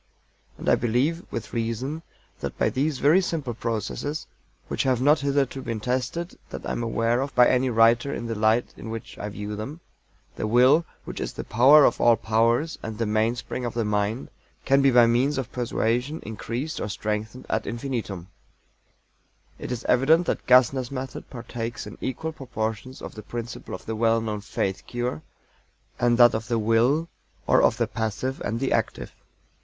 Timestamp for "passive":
27.85-28.41